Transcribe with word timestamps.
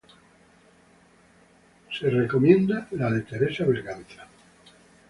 Se 1.91 2.09
recomienda 2.09 2.87
la 2.93 3.11
de 3.11 3.21
Teresa 3.21 3.65
Berganza. 3.65 4.25